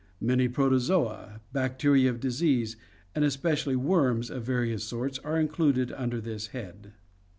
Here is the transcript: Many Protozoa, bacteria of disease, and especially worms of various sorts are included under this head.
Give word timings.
Many 0.19 0.47
Protozoa, 0.47 1.41
bacteria 1.53 2.09
of 2.09 2.19
disease, 2.19 2.75
and 3.13 3.23
especially 3.23 3.75
worms 3.75 4.31
of 4.31 4.41
various 4.43 4.83
sorts 4.83 5.19
are 5.19 5.39
included 5.39 5.91
under 5.91 6.19
this 6.19 6.47
head. 6.47 6.93